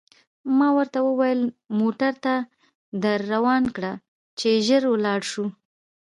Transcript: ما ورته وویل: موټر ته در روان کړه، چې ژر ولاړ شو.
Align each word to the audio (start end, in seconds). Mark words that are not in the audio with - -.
ما 0.57 0.67
ورته 0.77 0.99
وویل: 1.03 1.41
موټر 1.79 2.13
ته 2.23 2.33
در 3.03 3.19
روان 3.33 3.63
کړه، 3.75 3.93
چې 4.39 4.49
ژر 4.67 4.83
ولاړ 4.89 5.19
شو. 5.31 5.45